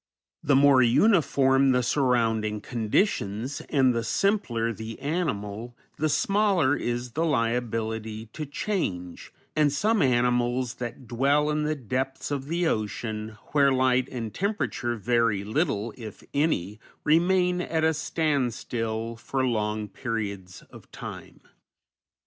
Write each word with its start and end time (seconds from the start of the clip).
The 0.41 0.55
more 0.55 0.81
uniform 0.81 1.73
the 1.73 1.83
surrounding 1.83 2.59
conditions, 2.59 3.61
and 3.69 3.93
the 3.93 4.03
simpler 4.03 4.73
the 4.73 4.97
animal, 4.99 5.77
the 5.99 6.09
smaller 6.09 6.75
is 6.75 7.11
the 7.11 7.23
liability 7.23 8.25
to 8.33 8.47
change, 8.47 9.31
and 9.55 9.71
some 9.71 10.01
animals 10.01 10.73
that 10.81 11.07
dwell 11.07 11.51
in 11.51 11.65
the 11.65 11.75
depths 11.75 12.31
of 12.31 12.47
the 12.47 12.65
ocean, 12.65 13.37
where 13.51 13.71
light 13.71 14.09
and 14.09 14.33
temperature 14.33 14.95
vary 14.95 15.43
little, 15.43 15.93
if 15.95 16.23
any, 16.33 16.79
remain 17.03 17.61
at 17.61 17.83
a 17.83 17.93
standstill 17.93 19.15
for 19.17 19.45
long 19.45 19.87
periods 19.87 20.63
of 20.71 20.89
time. 20.91 21.41